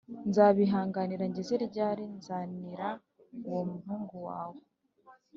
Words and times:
Nzabihanganira 0.29 1.23
ngeze 1.31 1.53
ryari 1.65 2.03
Nzanira 2.15 2.87
uwo 3.47 3.61
muhungu 3.69 4.15
wawe 4.27 4.61